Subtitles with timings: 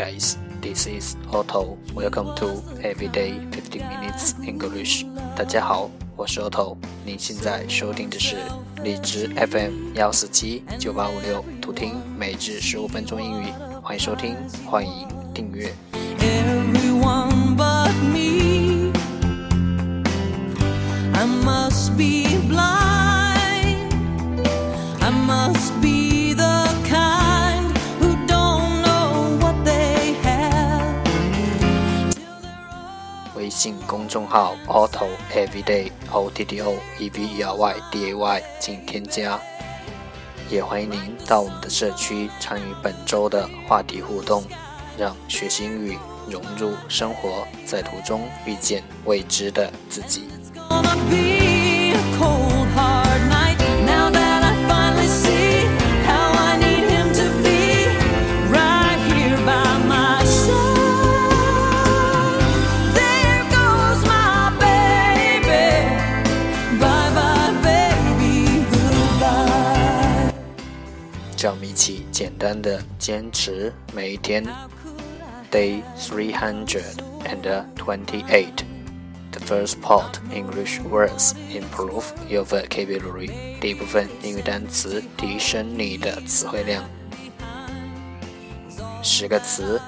[0.00, 0.38] guys.
[0.62, 1.76] This is Otto.
[1.94, 5.04] Welcome to Everyday 15 Minutes English.
[5.36, 6.78] 大家好，我是 Otto。
[7.04, 8.36] 您现在收听的是
[8.82, 13.52] 荔枝 FM 幺四七九八五六，图听每日十五分钟英语。
[13.82, 14.34] 欢迎收听，
[14.64, 15.70] 欢迎订阅。
[16.18, 18.92] Everyone but me.
[21.12, 22.29] I must be
[33.60, 39.38] 进公众号 Auto Everyday O T T O E V E R Y D A Y，请添加。
[40.48, 44.42] 也欢迎您到我们的社区参与本周的话题互动，
[44.96, 50.24] 让学习英语融入生活，在途中遇见未知的自己。
[71.42, 74.44] 让我们一起简单的坚持每一天。
[75.50, 78.62] Day three hundred and twenty-eight.
[79.32, 83.30] The first part English words improve your vocabulary.
[83.58, 86.84] 第一部分英语单词提升你的词汇量。
[89.02, 89.80] 十个词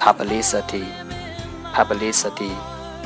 [0.00, 0.84] publicity,
[1.72, 2.50] publicity,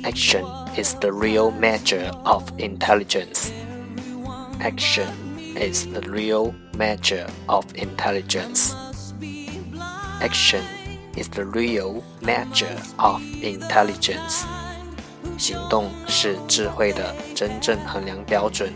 [0.03, 0.45] Action
[0.77, 3.53] is the real measure of intelligence.
[4.61, 5.09] Action
[5.60, 8.76] is the real measure of intelligence.
[10.22, 10.64] Action
[11.16, 14.46] is the real measure of intelligence.
[15.38, 18.74] 行动是智慧的真正衡量标准。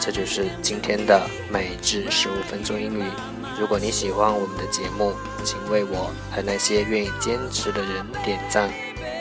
[0.00, 1.20] 这就是今天的
[1.50, 3.04] 每日十五分钟英语。
[3.58, 5.12] 如果你喜欢我们的节目，
[5.44, 8.68] 请为我和那些愿意坚持的人点赞。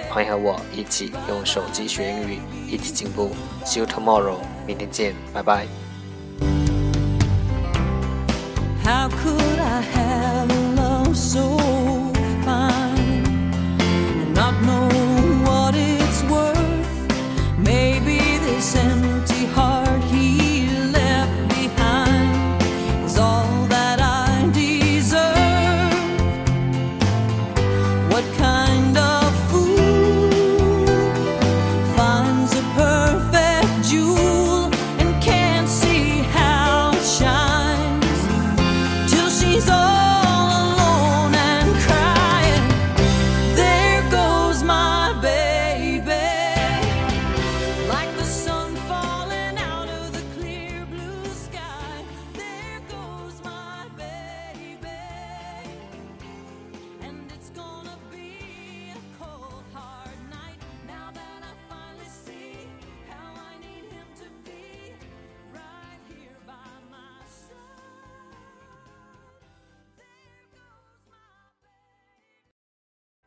[0.10, 3.31] 欢迎和我一起用手机学英语，一起进步。
[3.66, 5.68] See you tomorrow，明天见，拜拜。
[8.83, 11.57] How could I have love so
[12.45, 13.24] fine